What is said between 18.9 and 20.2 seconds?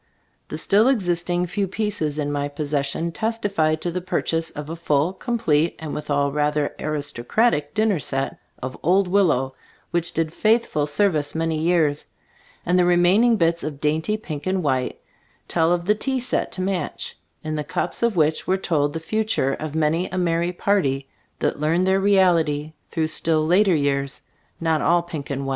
the fu ture of many a